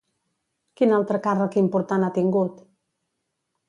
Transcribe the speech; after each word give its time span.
Quin 0.81 0.95
altre 1.01 1.21
càrrec 1.29 1.59
important 1.63 2.09
ha 2.09 2.13
tingut? 2.19 2.69